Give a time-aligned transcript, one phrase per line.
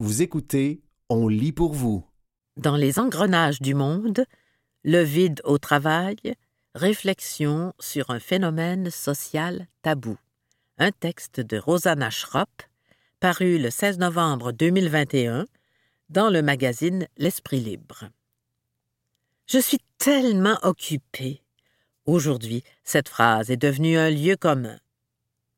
[0.00, 2.06] Vous écoutez On lit pour vous.
[2.56, 4.24] Dans les engrenages du monde,
[4.84, 6.16] le vide au travail,
[6.76, 10.16] réflexion sur un phénomène social tabou.
[10.78, 12.62] Un texte de Rosanna Schropp,
[13.18, 15.46] paru le 16 novembre 2021
[16.10, 18.04] dans le magazine L'Esprit libre.
[19.48, 21.42] Je suis tellement occupée.
[22.04, 24.78] Aujourd'hui, cette phrase est devenue un lieu commun.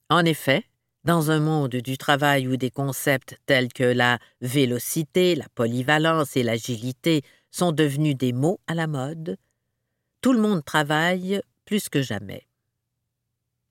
[0.08, 0.64] En effet,
[1.10, 6.44] dans un monde du travail où des concepts tels que la vélocité, la polyvalence et
[6.44, 9.36] l'agilité sont devenus des mots à la mode,
[10.20, 12.46] tout le monde travaille plus que jamais.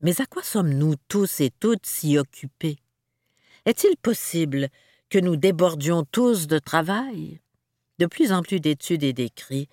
[0.01, 2.79] Mais à quoi sommes-nous tous et toutes si occupés?
[3.63, 4.67] Est-il possible
[5.09, 7.39] que nous débordions tous de travail?
[7.99, 9.69] De plus en plus d'études et d'écrits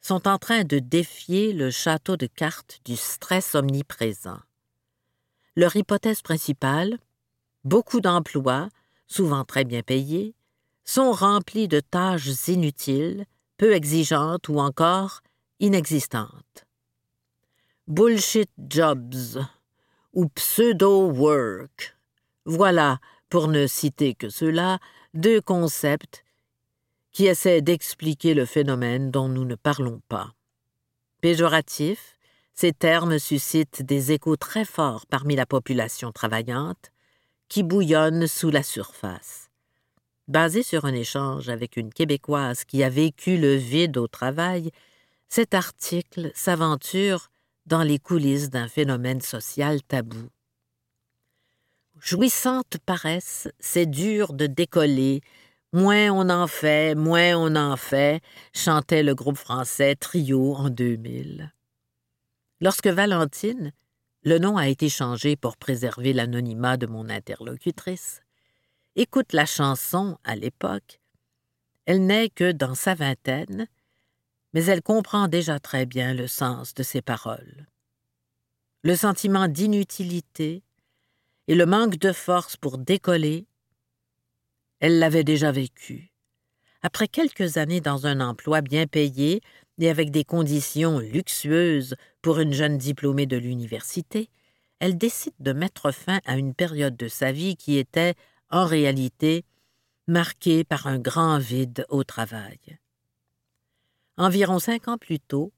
[0.00, 4.40] sont en train de défier le château de cartes du stress omniprésent.
[5.54, 6.98] Leur hypothèse principale,
[7.64, 8.68] beaucoup d'emplois,
[9.06, 10.34] souvent très bien payés,
[10.84, 15.20] sont remplis de tâches inutiles, peu exigeantes ou encore
[15.60, 16.66] inexistantes.
[17.86, 19.38] Bullshit jobs
[20.12, 21.96] ou pseudo-work.
[22.44, 24.78] Voilà, pour ne citer que ceux-là,
[25.14, 26.24] deux concepts
[27.12, 30.32] qui essaient d'expliquer le phénomène dont nous ne parlons pas.
[31.20, 32.16] Péjoratifs,
[32.54, 36.90] ces termes suscitent des échos très forts parmi la population travaillante,
[37.50, 39.50] qui bouillonne sous la surface.
[40.28, 44.70] Basé sur un échange avec une Québécoise qui a vécu le vide au travail,
[45.28, 47.30] cet article s'aventure
[47.66, 50.28] dans les coulisses d'un phénomène social tabou.
[51.98, 55.20] Jouissante paresse, c'est dur de décoller.
[55.72, 58.22] Moins on en fait, moins on en fait,
[58.54, 61.52] chantait le groupe français Trio en 2000.
[62.60, 63.72] Lorsque Valentine,
[64.22, 68.20] le nom a été changé pour préserver l'anonymat de mon interlocutrice,
[68.96, 71.00] écoute la chanson à l'époque,
[71.86, 73.66] elle n'est que dans sa vingtaine,
[74.52, 77.66] mais elle comprend déjà très bien le sens de ses paroles.
[78.82, 80.62] Le sentiment d'inutilité
[81.48, 83.46] et le manque de force pour décoller,
[84.80, 86.10] elle l'avait déjà vécu.
[86.82, 89.40] Après quelques années dans un emploi bien payé,
[89.80, 94.28] et avec des conditions luxueuses pour une jeune diplômée de l'université,
[94.78, 98.14] elle décide de mettre fin à une période de sa vie qui était,
[98.50, 99.44] en réalité,
[100.06, 102.58] marquée par un grand vide au travail.
[104.18, 105.52] Environ cinq ans plus tôt,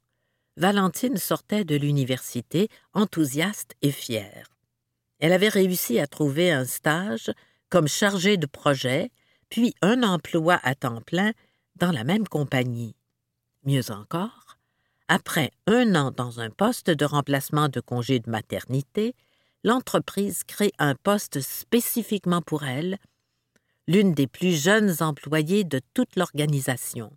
[0.56, 4.50] Valentine sortait de l'université enthousiaste et fière.
[5.18, 7.32] Elle avait réussi à trouver un stage
[7.70, 9.10] comme chargée de projet,
[9.48, 11.32] puis un emploi à temps plein
[11.76, 12.94] dans la même compagnie.
[13.64, 14.58] Mieux encore,
[15.08, 19.14] après un an dans un poste de remplacement de congé de maternité,
[19.62, 22.98] l'entreprise crée un poste spécifiquement pour elle,
[23.86, 27.16] l'une des plus jeunes employées de toute l'organisation.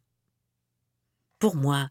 [1.40, 1.90] Pour moi,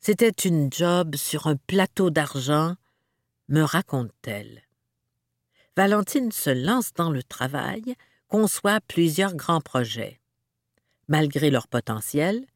[0.00, 2.76] c'était une job sur un plateau d'argent,
[3.48, 4.62] me raconte-t-elle.
[5.76, 7.96] Valentine se lance dans le travail,
[8.28, 10.20] conçoit plusieurs grands projets.
[11.08, 12.46] Malgré leur potentiel,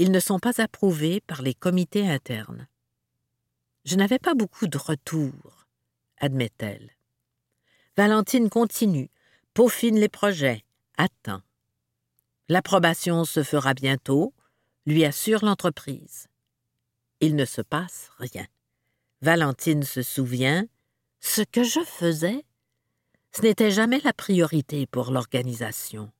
[0.00, 2.66] ils ne sont pas approuvés par les comités internes.
[3.84, 5.66] Je n'avais pas beaucoup de retours,
[6.16, 6.96] admet-elle.
[7.98, 9.10] Valentine continue,
[9.52, 10.64] peaufine les projets,
[10.96, 11.42] attend.
[12.48, 14.32] L'approbation se fera bientôt,
[14.86, 16.28] lui assure l'entreprise.
[17.20, 18.46] Il ne se passe rien.
[19.20, 20.64] Valentine se souvient,
[21.20, 22.46] ce que je faisais,
[23.32, 26.10] ce n'était jamais la priorité pour l'organisation.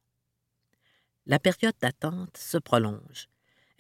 [1.25, 3.31] La période d'attente se prolonge.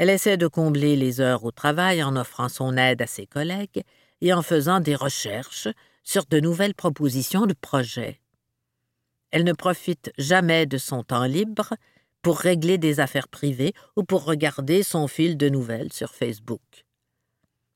[0.00, 3.82] Elle essaie de combler les heures au travail en offrant son aide à ses collègues
[4.22, 5.68] et en faisant des recherches
[6.04, 8.18] sur de nouvelles propositions de projets.
[9.30, 11.74] Elle ne profite jamais de son temps libre
[12.22, 16.86] pour régler des affaires privées ou pour regarder son fil de nouvelles sur Facebook.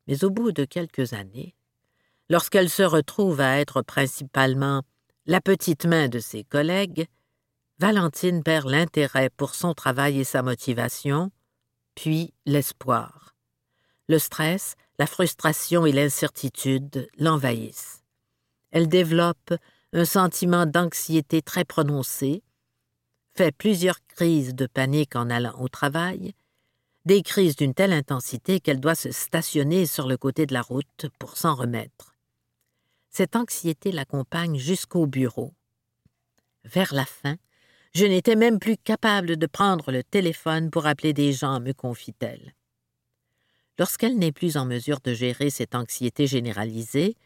[0.06, 1.54] Mais au bout de quelques années,
[2.30, 4.80] lorsqu'elle se retrouve à être principalement
[5.26, 7.06] la petite main de ses collègues,
[7.80, 11.30] Valentine perd l'intérêt pour son travail et sa motivation,
[11.94, 13.34] puis l'espoir.
[14.08, 18.02] Le stress, la frustration et l'incertitude l'envahissent.
[18.70, 19.54] Elle développe
[19.92, 22.42] un sentiment d'anxiété très prononcé,
[23.36, 26.34] fait plusieurs crises de panique en allant au travail,
[27.04, 31.06] des crises d'une telle intensité qu'elle doit se stationner sur le côté de la route
[31.18, 32.16] pour s'en remettre.
[33.10, 35.54] Cette anxiété l'accompagne jusqu'au bureau.
[36.64, 37.36] Vers la fin,
[37.94, 42.54] je n'étais même plus capable de prendre le téléphone pour appeler des gens, me confie-t-elle.
[43.78, 47.16] Lorsqu'elle n'est plus en mesure de gérer cette anxiété généralisée,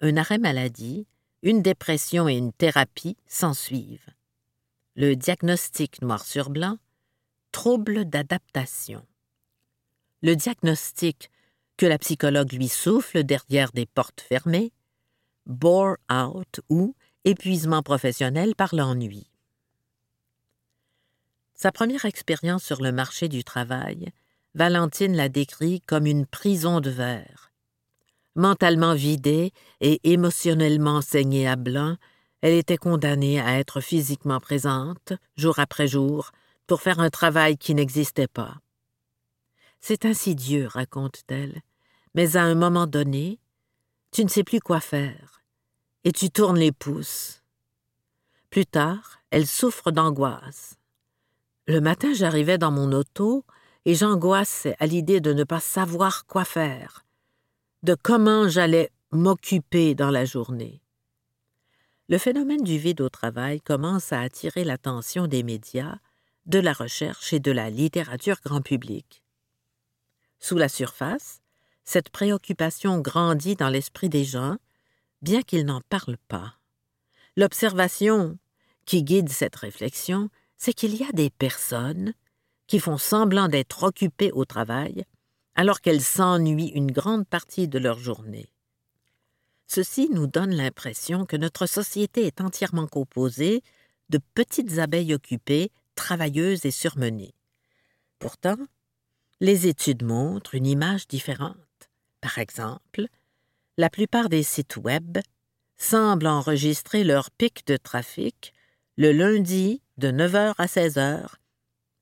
[0.00, 1.06] un arrêt maladie,
[1.42, 4.10] une dépression et une thérapie s'ensuivent.
[4.96, 6.78] le diagnostic noir sur blanc,
[7.50, 9.04] trouble d'adaptation.
[10.22, 11.30] Le diagnostic
[11.76, 14.72] que la psychologue lui souffle derrière des portes fermées,
[15.46, 16.94] bore out ou
[17.24, 19.33] épuisement professionnel par l'ennui.
[21.64, 24.12] Sa première expérience sur le marché du travail,
[24.54, 27.52] Valentine la décrit comme une prison de verre.
[28.34, 29.50] Mentalement vidée
[29.80, 31.96] et émotionnellement saignée à blanc,
[32.42, 36.32] elle était condamnée à être physiquement présente, jour après jour,
[36.66, 38.58] pour faire un travail qui n'existait pas.
[39.80, 41.62] C'est insidieux, raconte-t-elle,
[42.14, 43.40] mais à un moment donné,
[44.12, 45.40] tu ne sais plus quoi faire,
[46.04, 47.42] et tu tournes les pouces.
[48.50, 50.76] Plus tard, elle souffre d'angoisse.
[51.66, 53.44] Le matin, j'arrivais dans mon auto
[53.86, 57.06] et j'angoissais à l'idée de ne pas savoir quoi faire,
[57.82, 60.82] de comment j'allais m'occuper dans la journée.
[62.10, 65.96] Le phénomène du vide au travail commence à attirer l'attention des médias,
[66.44, 69.22] de la recherche et de la littérature grand public.
[70.40, 71.40] Sous la surface,
[71.84, 74.58] cette préoccupation grandit dans l'esprit des gens,
[75.22, 76.58] bien qu'ils n'en parlent pas.
[77.38, 78.36] L'observation
[78.84, 80.28] qui guide cette réflexion,
[80.64, 82.14] c'est qu'il y a des personnes
[82.68, 85.04] qui font semblant d'être occupées au travail
[85.54, 88.48] alors qu'elles s'ennuient une grande partie de leur journée.
[89.66, 93.62] Ceci nous donne l'impression que notre société est entièrement composée
[94.08, 97.34] de petites abeilles occupées, travailleuses et surmenées.
[98.18, 98.56] Pourtant,
[99.40, 101.90] les études montrent une image différente.
[102.22, 103.04] Par exemple,
[103.76, 105.18] la plupart des sites Web
[105.76, 108.54] semblent enregistrer leur pic de trafic
[108.96, 111.26] le lundi de 9h à 16h,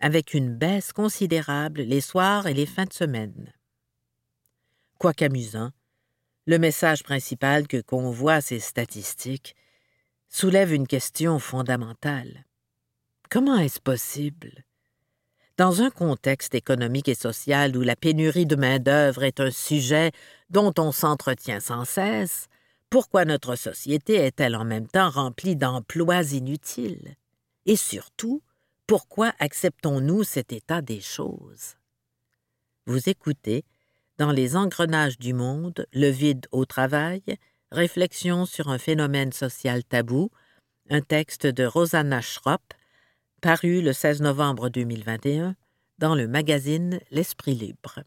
[0.01, 3.53] avec une baisse considérable les soirs et les fins de semaine.
[4.99, 5.71] Quoiqu'amusant,
[6.47, 9.55] le message principal que convoient ces statistiques
[10.29, 12.47] soulève une question fondamentale.
[13.31, 14.65] Comment est-ce possible?
[15.59, 20.11] Dans un contexte économique et social où la pénurie de main-d'œuvre est un sujet
[20.51, 22.49] dont on s'entretient sans cesse,
[22.91, 27.17] pourquoi notre société est-elle en même temps remplie d'emplois inutiles?
[27.67, 28.43] Et surtout,
[28.87, 31.77] pourquoi acceptons-nous cet état des choses?
[32.87, 33.65] Vous écoutez
[34.19, 37.23] dans Les engrenages du monde, le vide au travail,
[37.71, 40.31] réflexion sur un phénomène social tabou,
[40.91, 42.75] un texte de Rosanna Schropp,
[43.41, 45.57] paru le 16 novembre 2021
[45.99, 48.01] dans le magazine L'Esprit libre.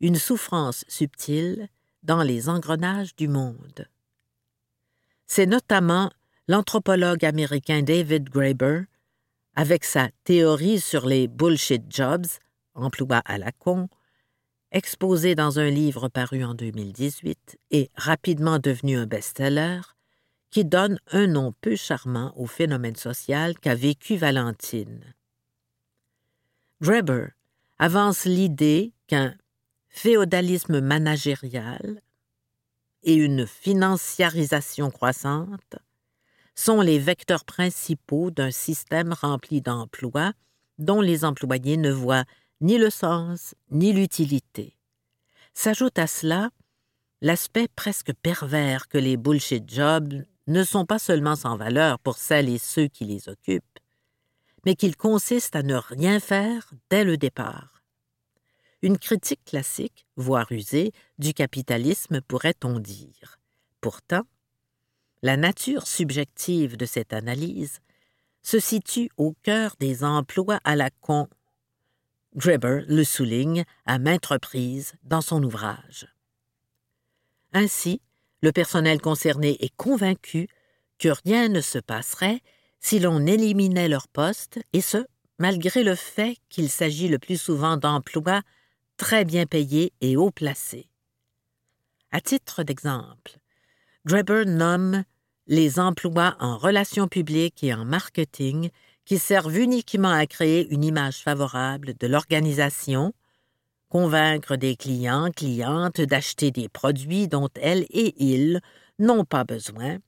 [0.00, 1.68] Une souffrance subtile
[2.02, 3.86] dans les engrenages du monde.
[5.26, 6.10] C'est notamment
[6.50, 8.86] l'anthropologue américain David Graeber,
[9.54, 12.26] avec sa théorie sur les bullshit jobs,
[12.74, 13.88] emplois à la con,
[14.72, 19.80] exposé dans un livre paru en 2018 et rapidement devenu un best-seller,
[20.50, 25.14] qui donne un nom peu charmant au phénomène social qu'a vécu Valentine.
[26.80, 27.28] Greber
[27.78, 29.36] avance l'idée qu'un
[29.88, 32.02] féodalisme managérial
[33.04, 35.76] et une financiarisation croissante
[36.60, 40.34] sont les vecteurs principaux d'un système rempli d'emplois
[40.76, 42.26] dont les employés ne voient
[42.60, 44.76] ni le sens, ni l'utilité.
[45.54, 46.50] S'ajoute à cela
[47.22, 52.50] l'aspect presque pervers que les bullshit jobs ne sont pas seulement sans valeur pour celles
[52.50, 53.78] et ceux qui les occupent,
[54.66, 57.82] mais qu'ils consistent à ne rien faire dès le départ.
[58.82, 63.38] Une critique classique, voire usée, du capitalisme pourrait-on dire.
[63.80, 64.24] Pourtant,
[65.22, 67.80] la nature subjective de cette analyse
[68.42, 71.28] se situe au cœur des emplois à la con
[72.36, 76.06] Greber le souligne à maintes reprises dans son ouvrage.
[77.52, 78.00] Ainsi,
[78.40, 80.48] le personnel concerné est convaincu
[80.98, 82.40] que rien ne se passerait
[82.78, 85.04] si l'on éliminait leur poste, et ce,
[85.38, 88.42] malgré le fait qu'il s'agit le plus souvent d'emplois
[88.96, 90.88] très bien payés et haut placés.
[92.10, 93.38] À titre d'exemple,
[94.06, 95.04] Greber nomme
[95.50, 98.70] les emplois en relations publiques et en marketing
[99.04, 103.12] qui servent uniquement à créer une image favorable de l'organisation,
[103.88, 108.60] convaincre des clients, clientes d'acheter des produits dont elles et ils
[109.00, 109.98] n'ont pas besoin,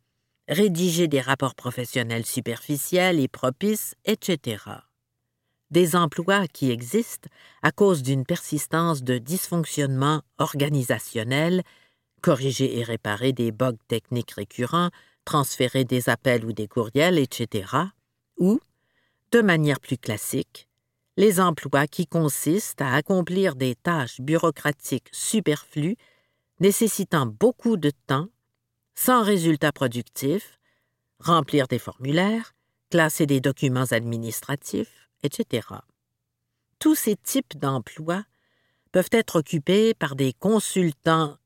[0.48, 4.58] rédiger des rapports professionnels superficiels et propices, etc.
[5.72, 7.28] Des emplois qui existent
[7.62, 11.64] à cause d'une persistance de dysfonctionnements organisationnels,
[12.20, 14.90] corriger et réparer des bugs techniques récurrents,
[15.24, 17.70] transférer des appels ou des courriels, etc.
[18.38, 18.60] ou
[19.30, 20.68] de manière plus classique,
[21.16, 25.96] les emplois qui consistent à accomplir des tâches bureaucratiques superflues
[26.60, 28.28] nécessitant beaucoup de temps,
[28.94, 30.58] sans résultat productif,
[31.18, 32.54] remplir des formulaires,
[32.90, 35.66] classer des documents administratifs, etc.
[36.78, 38.24] Tous ces types d'emplois
[38.92, 41.36] peuvent être occupés par des consultants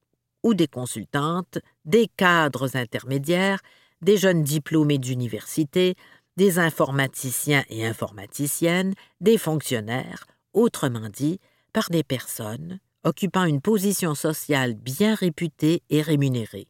[0.43, 3.61] ou des consultantes, des cadres intermédiaires,
[4.03, 5.95] des jeunes diplômés d'université,
[6.37, 11.41] des informaticiens et informaticiennes, des fonctionnaires, autrement dit,
[11.73, 16.67] par des personnes occupant une position sociale bien réputée et rémunérée.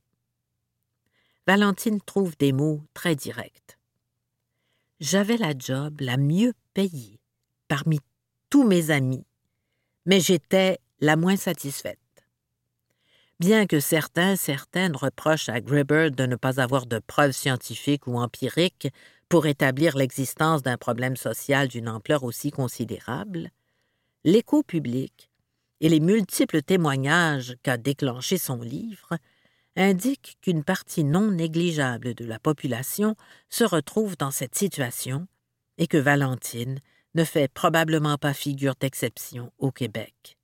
[1.47, 3.79] Valentine trouve des mots très directs.
[5.01, 7.21] J'avais la job la mieux payée
[7.69, 8.01] parmi
[8.51, 9.25] tous mes amis,
[10.05, 11.99] mais j'étais la moins satisfaite.
[13.39, 18.17] Bien que certains, certaines reprochent à Gribber de ne pas avoir de preuves scientifiques ou
[18.19, 18.89] empiriques
[19.29, 23.51] pour établir l'existence d'un problème social d'une ampleur aussi considérable,
[24.25, 25.29] l'écho public
[25.83, 29.19] et les multiples témoignages qu'a déclenchés son livre
[29.77, 33.17] indiquent qu'une partie non négligeable de la population
[33.51, 35.27] se retrouve dans cette situation
[35.77, 36.81] et que Valentine
[37.15, 40.39] ne fait probablement pas figure d'exception au Québec.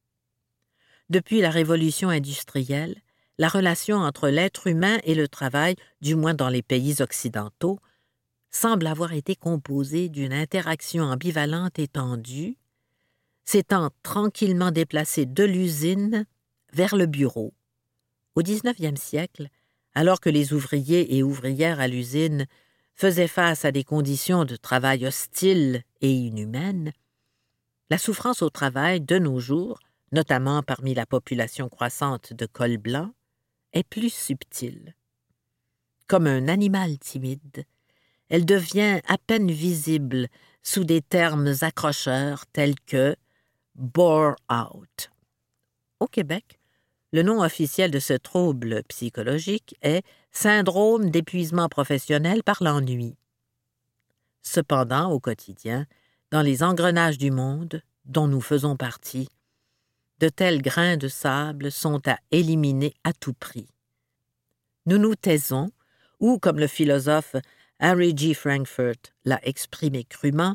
[1.13, 2.97] Depuis la révolution industrielle,
[3.37, 7.79] la relation entre l'être humain et le travail, du moins dans les pays occidentaux,
[8.49, 12.57] semble avoir été composée d'une interaction ambivalente et tendue,
[13.45, 16.25] s'étant tranquillement déplacée de l'usine
[16.73, 17.53] vers le bureau.
[18.35, 19.49] Au XIXe siècle,
[19.95, 22.47] alors que les ouvriers et ouvrières à l'usine
[22.95, 26.91] faisaient face à des conditions de travail hostiles et inhumaines,
[27.91, 29.79] la souffrance au travail de nos jours,
[30.13, 33.13] notamment parmi la population croissante de col blanc,
[33.73, 34.95] est plus subtile.
[36.07, 37.65] Comme un animal timide,
[38.29, 40.29] elle devient à peine visible
[40.63, 43.17] sous des termes accrocheurs tels que
[43.75, 45.11] bore out.
[46.01, 46.61] Au Québec,
[47.13, 53.17] le nom officiel de ce trouble psychologique est syndrome d'épuisement professionnel par l'ennui.
[54.43, 55.87] Cependant, au quotidien,
[56.31, 59.29] dans les engrenages du monde, dont nous faisons partie,
[60.23, 63.67] de tels grains de sable sont à éliminer à tout prix.
[64.87, 65.73] Nous nous taisons,
[66.21, 67.35] ou, comme le philosophe
[67.81, 68.33] Harry G.
[68.33, 70.55] Frankfurt l'a exprimé crûment,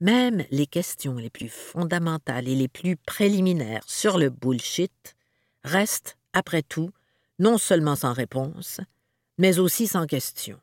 [0.00, 5.14] même les questions les plus fondamentales et les plus préliminaires sur le bullshit
[5.62, 6.90] restent, après tout,
[7.38, 8.80] non seulement sans réponse,
[9.38, 10.58] mais aussi sans question.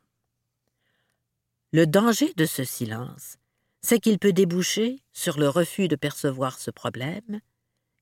[1.72, 3.38] Le danger de ce silence,
[3.80, 7.40] c'est qu'il peut déboucher sur le refus de percevoir ce problème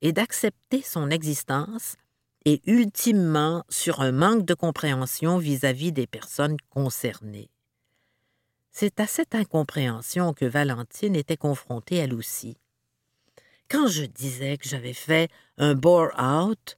[0.02, 1.96] et d'accepter son existence
[2.44, 7.50] et ultimement sur un manque de compréhension vis-à-vis -vis des personnes concernées.
[8.72, 12.56] C'est à cette incompréhension que Valentine était confrontée elle aussi.
[13.68, 16.76] Quand je disais que j'avais fait un bore-out,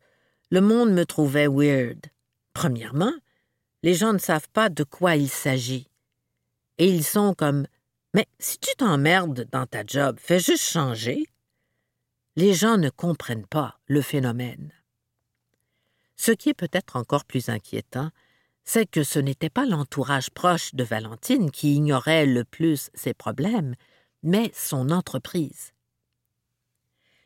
[0.51, 2.07] le monde me trouvait weird.
[2.53, 3.15] Premièrement,
[3.83, 5.89] les gens ne savent pas de quoi il s'agit.
[6.79, 7.67] Et ils sont comme
[8.13, 11.27] Mais si tu t'emmerdes dans ta job, fais juste changer.
[12.37, 14.73] Les gens ne comprennent pas le phénomène.
[16.17, 18.11] Ce qui est peut-être encore plus inquiétant,
[18.65, 23.75] c'est que ce n'était pas l'entourage proche de Valentine qui ignorait le plus ses problèmes,
[24.23, 25.73] mais son entreprise.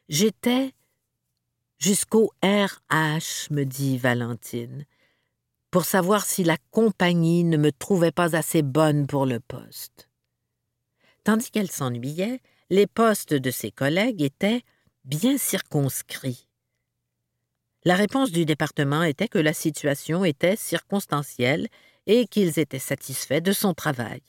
[0.08, 0.74] J'étais
[1.78, 4.84] jusqu'au RH, me dit Valentine,
[5.70, 10.08] pour savoir si la compagnie ne me trouvait pas assez bonne pour le poste.
[11.24, 14.62] Tandis qu'elle s'ennuyait, les postes de ses collègues étaient
[15.04, 16.48] bien circonscrits.
[17.84, 21.68] La réponse du département était que la situation était circonstancielle
[22.06, 24.22] et qu'ils étaient satisfaits de son travail.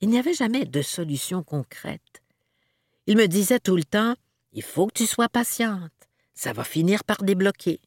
[0.00, 2.22] Il n'y avait jamais de solution concrète.
[3.06, 4.14] Il me disait tout le temps
[4.52, 5.92] Il faut que tu sois patiente,
[6.34, 7.80] ça va finir par débloquer.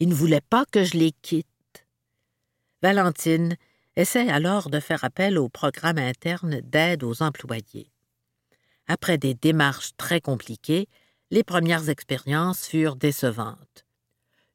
[0.00, 1.46] Il ne voulait pas que je les quitte.
[2.82, 3.56] Valentine
[3.96, 7.90] essaie alors de faire appel au programme interne d'aide aux employés.
[8.88, 10.88] Après des démarches très compliquées,
[11.30, 13.84] les premières expériences furent décevantes.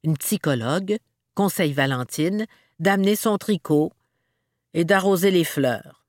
[0.02, 0.98] Une psychologue
[1.34, 2.46] conseille Valentine
[2.78, 3.92] d'amener son tricot
[4.74, 6.04] et d'arroser les fleurs.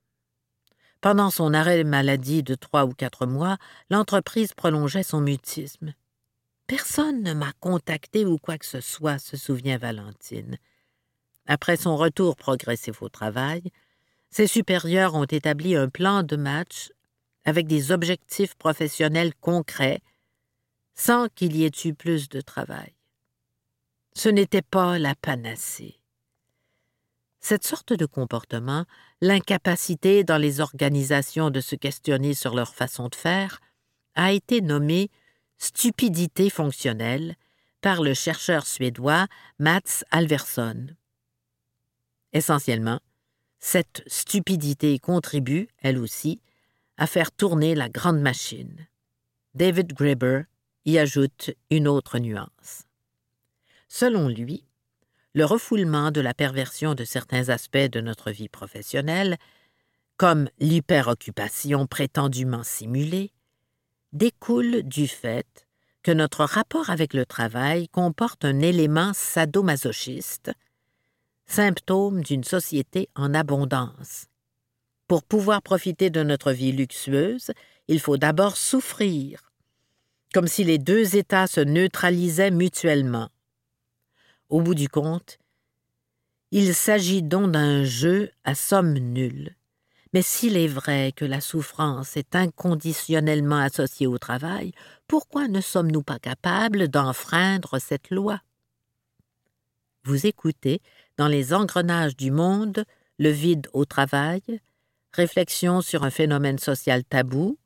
[1.01, 3.57] Pendant son arrêt maladie de trois ou quatre mois,
[3.89, 5.93] l'entreprise prolongeait son mutisme.
[6.65, 10.57] Personne ne m'a contacté ou quoi que ce soit, se souvient Valentine.
[11.45, 13.63] Après son retour progressif au travail,
[14.29, 16.89] ses supérieurs ont établi un plan de match
[17.45, 20.01] avec des objectifs professionnels concrets
[20.95, 22.95] sans qu'il y ait eu plus de travail.
[24.13, 25.99] Ce n'était pas la panacée.
[27.39, 28.85] Cette sorte de comportement,
[29.19, 33.59] l'incapacité dans les organisations de se questionner sur leur façon de faire,
[34.15, 35.09] a été nommée
[35.57, 37.35] stupidité fonctionnelle
[37.81, 39.27] par le chercheur suédois
[39.59, 40.87] Mats Alversson.
[42.31, 42.99] Essentiellement,
[43.59, 46.41] Cette stupidité contribue, elle aussi,
[46.97, 48.87] à faire tourner la grande machine.
[49.55, 50.43] David Graeber
[50.85, 52.83] y ajoute une autre nuance.
[53.87, 54.65] Selon lui,
[55.33, 59.37] le refoulement de la perversion de certains aspects de notre vie professionnelle,
[60.17, 63.31] comme l'hyperoccupation prétendument simulée,
[64.11, 65.67] découle du fait
[66.03, 70.51] que notre rapport avec le travail comporte un élément sadomasochiste,
[71.45, 74.27] symptôme d'une société en abondance.
[75.13, 77.51] Pour pouvoir profiter de notre vie luxueuse,
[77.87, 79.51] il faut d'abord souffrir,
[80.33, 83.29] comme si les deux états se neutralisaient mutuellement.
[84.49, 85.37] Au bout du compte,
[86.49, 89.55] il s'agit donc d'un jeu à somme nulle.
[90.13, 94.71] Mais s'il est vrai que la souffrance est inconditionnellement associée au travail,
[95.07, 98.41] pourquoi ne sommes-nous pas capables d'enfreindre cette loi?
[100.05, 100.81] Vous écoutez,
[101.17, 102.83] dans les engrenages du monde,
[103.19, 104.41] le vide au travail,
[105.13, 107.57] réflexion sur un phénomène social tabou,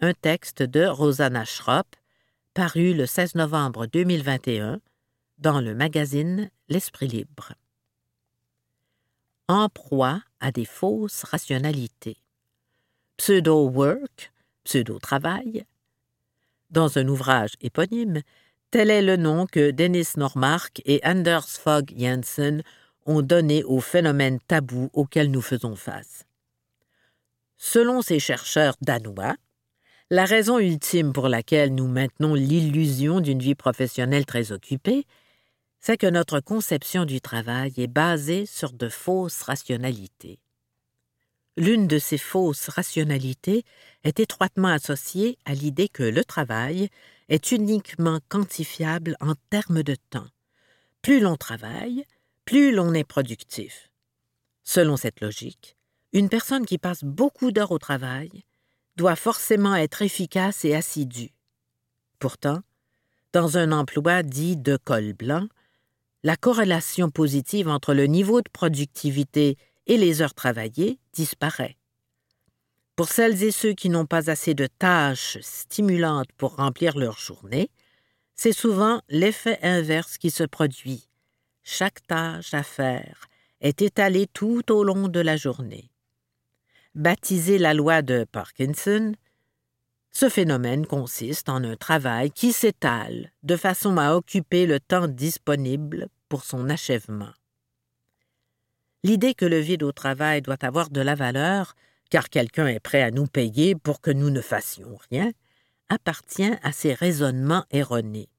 [0.00, 1.94] un texte de Rosanna Schropp,
[2.54, 4.80] paru le 16 novembre 2021
[5.38, 7.52] dans le magazine L'Esprit libre.
[9.48, 12.16] En proie à des fausses rationalités.
[13.18, 14.32] Pseudo-work,
[14.64, 15.64] pseudo-travail.
[16.70, 18.22] Dans un ouvrage éponyme,
[18.70, 22.62] tel est le nom que Dennis Normark et Anders Fogh Jensen
[23.04, 26.25] ont donné au phénomène tabou auquel nous faisons face.
[27.58, 29.36] Selon ces chercheurs danois,
[30.10, 35.06] la raison ultime pour laquelle nous maintenons l'illusion d'une vie professionnelle très occupée
[35.86, 40.40] c'est que notre conception du travail est basée sur de fausses rationalités.
[41.56, 43.62] L'une de ces fausses rationalités
[44.02, 46.88] est étroitement associée à l'idée que le travail
[47.28, 50.26] est uniquement quantifiable en termes de temps.
[51.02, 52.04] Plus l'on travaille,
[52.44, 53.88] plus l'on est productif.
[54.64, 55.75] Selon cette logique,
[56.12, 58.30] une personne qui passe beaucoup d'heures au travail
[58.96, 61.32] doit forcément être efficace et assidue.
[62.18, 62.60] Pourtant,
[63.32, 65.46] dans un emploi dit de col blanc,
[66.22, 71.76] la corrélation positive entre le niveau de productivité et les heures travaillées disparaît.
[72.96, 77.70] Pour celles et ceux qui n'ont pas assez de tâches stimulantes pour remplir leur journée,
[78.34, 81.08] c'est souvent l'effet inverse qui se produit.
[81.62, 83.28] Chaque tâche à faire
[83.60, 85.90] est étalée tout au long de la journée.
[86.96, 89.12] Baptisée la loi de Parkinson,
[90.12, 96.08] ce phénomène consiste en un travail qui s'étale de façon à occuper le temps disponible
[96.30, 97.34] pour son achèvement.
[99.02, 101.74] L'idée que le vide au travail doit avoir de la valeur,
[102.08, 105.32] car quelqu'un est prêt à nous payer pour que nous ne fassions rien,
[105.90, 108.30] appartient à ces raisonnements erronés.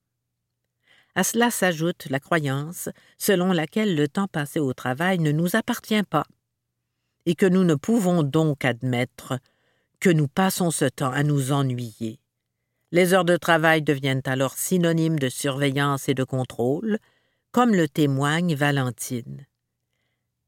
[1.14, 2.90] À cela s'ajoute la croyance
[3.20, 6.26] selon laquelle le temps passé au travail ne nous appartient pas,
[7.28, 9.38] et que nous ne pouvons donc admettre
[10.00, 12.22] que nous passons ce temps à nous ennuyer.
[12.94, 17.00] Les heures de travail deviennent alors synonymes de surveillance et de contrôle,
[17.52, 19.46] comme le témoigne Valentine.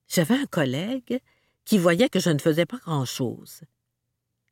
[0.08, 1.20] J'avais un collègue
[1.65, 3.60] qui voyait que je ne faisais pas grand-chose.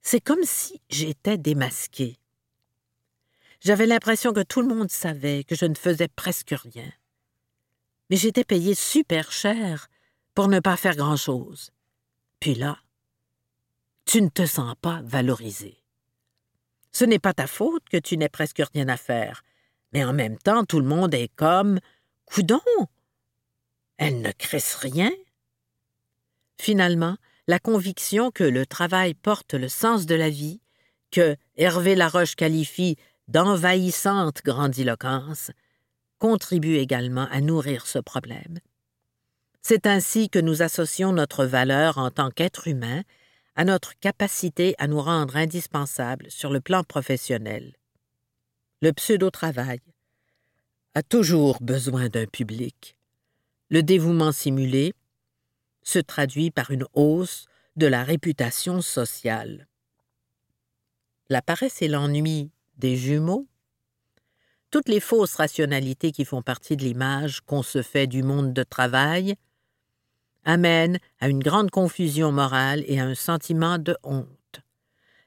[0.02, 2.18] C'est comme si j'étais démasqué.
[3.62, 6.92] J'avais l'impression que tout le monde savait que je ne faisais presque rien.
[8.10, 9.88] Mais j'étais payé super cher
[10.36, 11.72] pour ne pas faire grand-chose.
[12.40, 12.78] Puis là,
[14.06, 15.78] tu ne te sens pas valorisé.
[16.92, 19.44] Ce n'est pas ta faute que tu n'aies presque rien à faire,
[19.94, 21.80] mais en même temps tout le monde est comme
[22.26, 22.62] Coudon
[23.98, 25.12] Elle ne crisse rien
[26.60, 30.60] Finalement, la conviction que le travail porte le sens de la vie,
[31.12, 32.98] que Hervé Laroche qualifie
[33.28, 35.52] d'envahissante grandiloquence,
[36.20, 38.60] contribue également à nourrir ce problème.
[39.70, 43.04] C'est ainsi que nous associons notre valeur en tant qu'être humain
[43.58, 47.76] à notre capacité à nous rendre indispensables sur le plan professionnel.
[48.82, 49.82] Le pseudo-travail,
[50.96, 52.98] a toujours besoin d'un public.
[53.70, 54.94] Le dévouement simulé
[55.84, 59.68] se traduit par une hausse de la réputation sociale.
[61.30, 63.50] La paresse et l'ennui des jumeaux,
[64.72, 68.64] toutes les fausses rationalités qui font partie de l'image qu'on se fait du monde de
[68.64, 69.36] travail,
[70.48, 74.28] amènent à une grande confusion morale et à un sentiment de honte.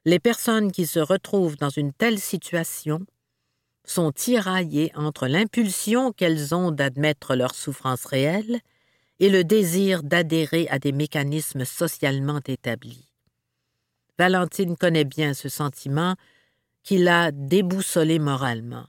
[0.07, 3.05] Les personnes qui se retrouvent dans une telle situation
[3.85, 8.61] sont tiraillées entre l'impulsion qu'elles ont d'admettre leur souffrance réelle
[9.19, 13.13] et le désir d'adhérer à des mécanismes socialement établis.
[14.19, 16.15] Valentine connaît bien ce sentiment
[16.83, 18.87] qui l'a déboussolé moralement.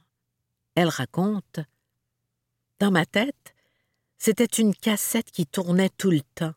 [0.76, 1.60] Elle raconte
[2.80, 3.51] Dans ma tête,
[4.24, 6.54] c'était une cassette qui tournait tout le temps.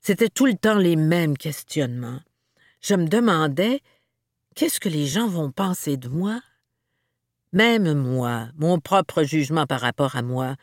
[0.00, 2.18] C'était tout le temps les mêmes questionnements.
[2.80, 3.80] Je me demandais
[4.56, 6.42] qu'est-ce que les gens vont penser de moi?
[7.52, 10.56] Même moi, mon propre jugement par rapport à moi,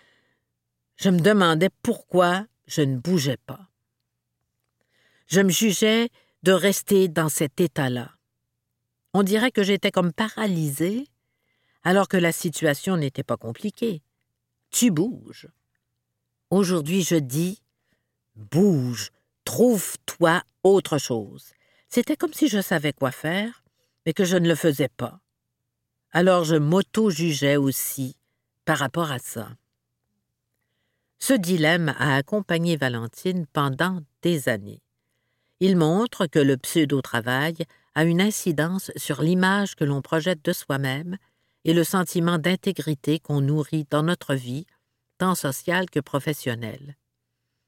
[0.98, 3.70] je me demandais pourquoi je ne bougeais pas.
[5.28, 6.10] Je me jugeais
[6.44, 8.12] de rester dans cet état-là.
[9.14, 11.08] On dirait que j'étais comme paralysée,
[11.86, 14.02] alors que la situation n'était pas compliquée.
[14.72, 15.48] Tu bouges.
[16.54, 17.64] Aujourd'hui, je dis
[18.36, 19.10] bouge,
[19.44, 21.46] trouve-toi autre chose.
[21.90, 23.64] C'était comme si je savais quoi faire,
[24.06, 25.20] mais que je ne le faisais pas.
[26.12, 28.18] Alors je m'auto-jugeais aussi
[28.66, 29.50] par rapport à ça.
[31.18, 34.84] Ce dilemme a accompagné Valentine pendant des années.
[35.60, 41.18] Il montre que le pseudo-travail a une incidence sur l'image que l'on projette de soi-même
[41.66, 44.68] et le sentiment d'intégrité qu'on nourrit dans notre vie,
[45.18, 46.96] tant sociale que professionnelle.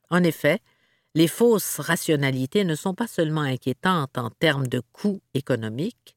[0.09, 0.59] En effet,
[1.13, 6.15] les fausses rationalités ne sont pas seulement inquiétantes en termes de coûts économiques,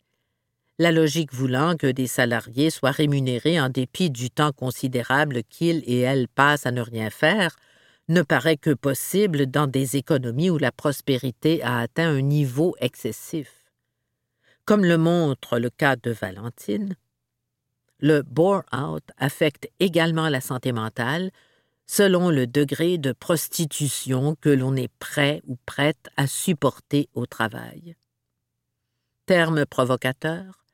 [0.81, 5.99] la logique voulant que des salariés soient rémunérés en dépit du temps considérable qu'ils et
[5.99, 7.57] elles passent à ne rien faire,
[8.09, 13.65] ne paraît que possible dans des économies où la prospérité a atteint un niveau excessif.
[14.67, 16.95] Comme le montre le cas de Valentine,
[18.01, 21.31] le bore-out affecte également la santé mentale
[21.87, 27.97] selon le degré de prostitution que l'on est prêt ou prête à supporter au travail.
[29.25, 30.65] Terme provocateur,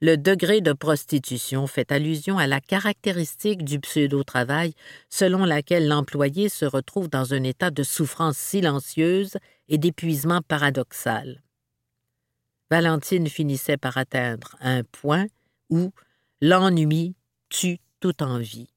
[0.00, 4.74] le degré de prostitution fait allusion à la caractéristique du pseudo-travail
[5.10, 9.36] selon laquelle l'employé se retrouve dans un état de souffrance silencieuse
[9.68, 11.42] et d'épuisement paradoxal.
[12.70, 15.26] Valentine finissait par atteindre un point
[15.68, 15.92] où
[16.42, 17.14] l'ennui
[17.50, 18.72] tue toute envie.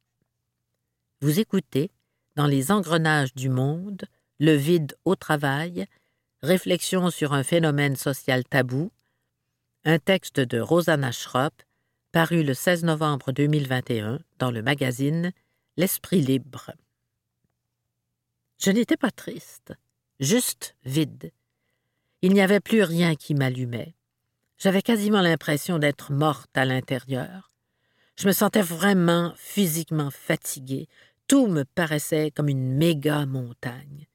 [1.22, 1.92] Vous écoutez,
[2.36, 4.04] dans les engrenages du monde,
[4.40, 5.86] le vide au travail,
[6.42, 8.92] réflexion sur un phénomène social tabou,
[9.86, 11.54] un texte de Rosanna Schropp,
[12.12, 15.32] paru le 16 novembre 2021 dans le magazine
[15.78, 16.72] L'Esprit libre.
[18.60, 19.74] Je n'étais pas triste,
[20.20, 21.32] juste vide.
[22.22, 23.96] Il n'y avait plus rien qui m'allumait.
[24.58, 27.53] J'avais quasiment l'impression d'être morte à l'intérieur.
[28.16, 30.88] Je me sentais vraiment physiquement fatiguée.
[31.28, 34.08] Tout me paraissait comme une méga montagne.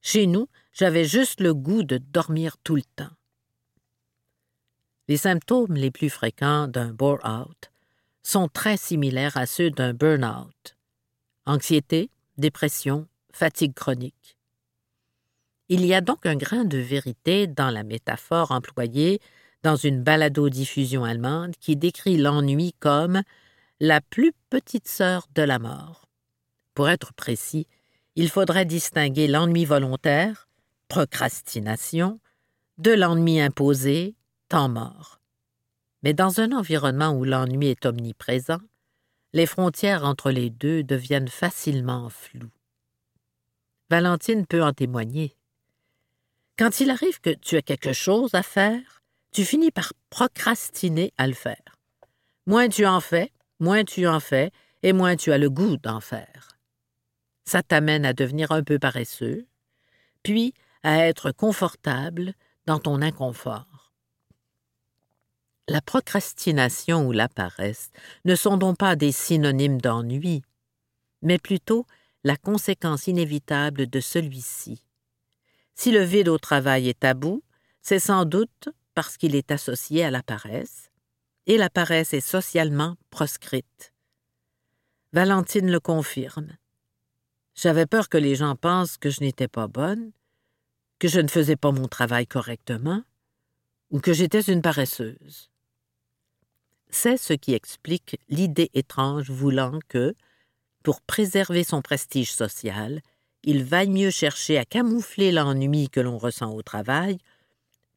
[0.00, 3.14] Chez nous, j'avais juste le goût de dormir tout le temps.
[5.08, 7.70] Les symptômes les plus fréquents d'un bore-out
[8.22, 10.76] sont très similaires à ceux d'un burn-out.
[11.46, 14.38] Anxiété, dépression, fatigue chronique.
[15.68, 19.20] Il y a donc un grain de vérité dans la métaphore employée
[19.64, 23.22] dans une balado-diffusion allemande qui décrit l'ennui comme
[23.80, 26.06] la plus petite sœur de la mort.
[26.74, 27.66] Pour être précis,
[28.14, 30.48] il faudrait distinguer l'ennui volontaire,
[30.88, 32.20] procrastination,
[32.76, 34.14] de l'ennui imposé,
[34.48, 35.20] temps mort.
[36.02, 38.60] Mais dans un environnement où l'ennui est omniprésent,
[39.32, 42.52] les frontières entre les deux deviennent facilement floues.
[43.88, 45.36] Valentine peut en témoigner.
[46.58, 48.93] Quand il arrive que tu as quelque chose à faire,
[49.34, 51.76] tu finis par procrastiner à le faire.
[52.46, 56.00] Moins tu en fais, moins tu en fais, et moins tu as le goût d'en
[56.00, 56.56] faire.
[57.44, 59.46] Ça t'amène à devenir un peu paresseux,
[60.22, 62.34] puis à être confortable
[62.66, 63.92] dans ton inconfort.
[65.66, 67.90] La procrastination ou la paresse
[68.24, 70.42] ne sont donc pas des synonymes d'ennui,
[71.22, 71.86] mais plutôt
[72.22, 74.84] la conséquence inévitable de celui-ci.
[75.74, 77.42] Si le vide au travail est tabou,
[77.82, 80.90] c'est sans doute parce qu'il est associé à la paresse,
[81.46, 83.92] et la paresse est socialement proscrite.
[85.12, 86.56] Valentine le confirme.
[87.54, 90.10] J'avais peur que les gens pensent que je n'étais pas bonne,
[90.98, 93.02] que je ne faisais pas mon travail correctement,
[93.90, 95.50] ou que j'étais une paresseuse.
[96.90, 100.14] C'est ce qui explique l'idée étrange voulant que,
[100.82, 103.00] pour préserver son prestige social,
[103.42, 107.18] il vaille mieux chercher à camoufler l'ennui que l'on ressent au travail,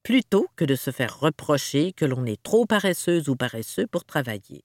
[0.08, 4.64] plutôt que de se faire reprocher que l'on est trop paresseuse ou paresseux pour travailler.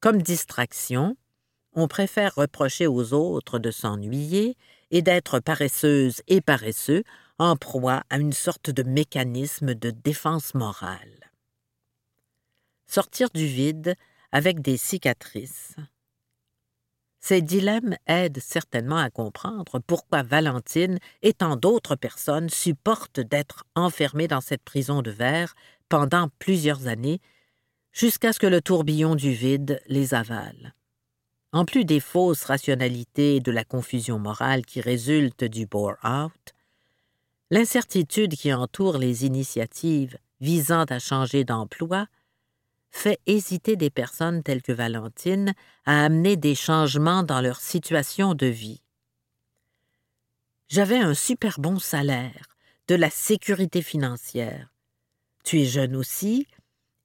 [0.00, 1.16] Comme distraction,
[1.72, 4.56] on préfère reprocher aux autres de s'ennuyer
[4.90, 7.04] et d'être paresseuse et paresseux
[7.38, 11.30] en proie à une sorte de mécanisme de défense morale
[12.88, 13.94] sortir du vide
[14.32, 15.76] avec des cicatrices.
[17.26, 24.28] Ces dilemmes aident certainement à comprendre pourquoi Valentine et tant d'autres personnes supportent d'être enfermées
[24.28, 25.54] dans cette prison de verre
[25.88, 27.22] pendant plusieurs années,
[27.92, 30.74] jusqu'à ce que le tourbillon du vide les avale.
[31.54, 36.52] En plus des fausses rationalités et de la confusion morale qui résultent du bore-out,
[37.50, 42.06] L'incertitude qui entoure les initiatives visant à changer d'emploi
[42.96, 45.52] fait hésiter des personnes telles que Valentine
[45.84, 48.82] à amener des changements dans leur situation de vie.
[50.68, 52.46] J'avais un super bon salaire,
[52.86, 54.72] de la sécurité financière.
[55.42, 56.46] Tu es jeune aussi,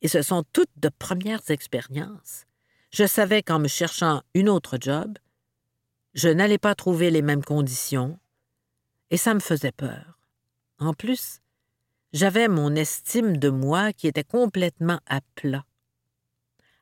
[0.01, 2.45] et ce sont toutes de premières expériences.
[2.91, 5.17] Je savais qu'en me cherchant une autre job,
[6.13, 8.19] je n'allais pas trouver les mêmes conditions,
[9.09, 10.19] et ça me faisait peur.
[10.77, 11.41] En plus,
[12.13, 15.65] j'avais mon estime de moi qui était complètement à plat.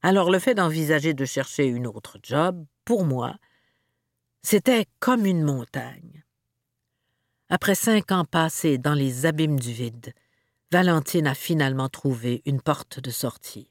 [0.08, 3.36] Alors le fait d'envisager de chercher une autre job, pour moi,
[4.42, 6.24] c'était comme une montagne.
[7.50, 10.14] Après cinq ans passés dans les abîmes du vide,
[10.72, 13.70] Valentine a finalement trouvé une porte de sortie.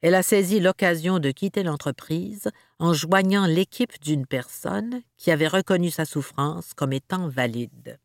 [0.00, 5.90] Elle a saisi l'occasion de quitter l'entreprise en joignant l'équipe d'une personne qui avait reconnu
[5.90, 7.98] sa souffrance comme étant valide.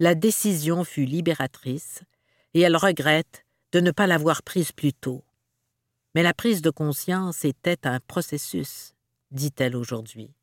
[0.00, 2.02] La décision fut libératrice
[2.54, 5.22] et elle regrette de ne pas l'avoir prise plus tôt.
[6.14, 8.94] Mais la prise de conscience était un processus,
[9.30, 10.34] dit-elle aujourd'hui.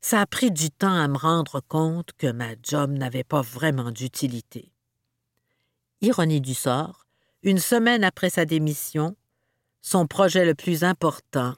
[0.00, 3.90] Ça a pris du temps à me rendre compte que ma job n'avait pas vraiment
[3.90, 4.72] d'utilité.
[6.00, 7.06] Ironie du sort,
[7.42, 9.16] une semaine après sa démission,
[9.82, 11.54] son projet le plus important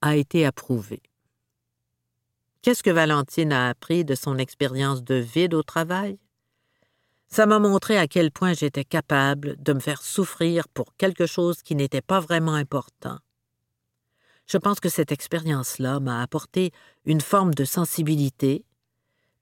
[0.00, 1.02] a été approuvé.
[2.62, 6.18] Qu'est-ce que Valentine a appris de son expérience de vide au travail?
[7.30, 11.62] Ça m'a montré à quel point j'étais capable de me faire souffrir pour quelque chose
[11.62, 13.18] qui n'était pas vraiment important.
[14.46, 16.72] Je pense que cette expérience-là m'a apporté
[17.04, 18.64] une forme de sensibilité,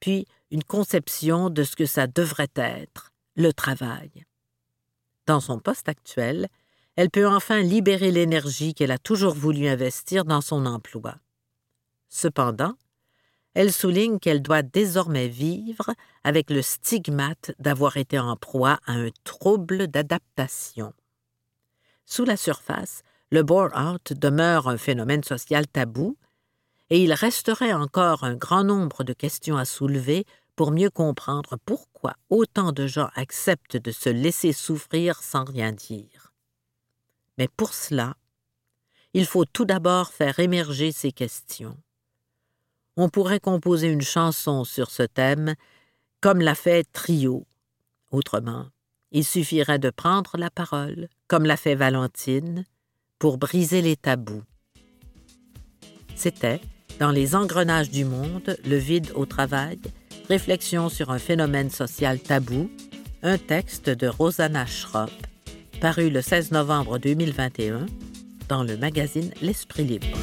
[0.00, 4.26] puis une conception de ce que ça devrait être, le travail.
[5.24, 6.48] Dans son poste actuel,
[6.96, 11.14] elle peut enfin libérer l'énergie qu'elle a toujours voulu investir dans son emploi.
[12.10, 12.74] Cependant,
[13.58, 15.92] elle souligne qu'elle doit désormais vivre
[16.22, 20.92] avec le stigmate d'avoir été en proie à un trouble d'adaptation.
[22.06, 26.16] Sous la surface, le bore-out demeure un phénomène social tabou,
[26.90, 32.14] et il resterait encore un grand nombre de questions à soulever pour mieux comprendre pourquoi
[32.30, 36.32] autant de gens acceptent de se laisser souffrir sans rien dire.
[37.38, 38.14] Mais pour cela,
[39.14, 41.76] il faut tout d'abord faire émerger ces questions.
[43.00, 45.54] On pourrait composer une chanson sur ce thème,
[46.20, 47.46] comme l'a fait Trio.
[48.10, 48.66] Autrement,
[49.12, 52.64] il suffirait de prendre la parole, comme l'a fait Valentine,
[53.20, 54.42] pour briser les tabous.
[56.16, 56.60] C'était,
[56.98, 59.78] dans les engrenages du monde, le vide au travail,
[60.28, 62.68] Réflexion sur un phénomène social tabou,
[63.22, 65.12] un texte de Rosanna Schropp,
[65.80, 67.86] paru le 16 novembre 2021
[68.48, 70.18] dans le magazine L'Esprit libre.